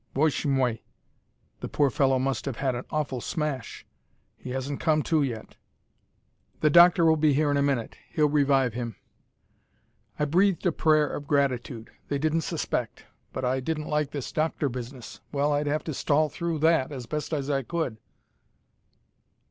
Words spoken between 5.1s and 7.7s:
yet." "The doctor will be here in a